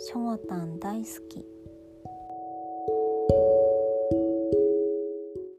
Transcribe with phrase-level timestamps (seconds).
[0.00, 1.44] しょごたん大好き。